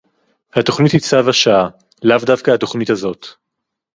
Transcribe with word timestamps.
התוכנית 0.55 0.91
היא 0.91 1.01
צו 1.01 1.29
השעה; 1.29 1.69
לאו 2.03 2.17
דווקא 2.25 2.51
התוכנית 2.51 2.89
הזאת 2.89 3.25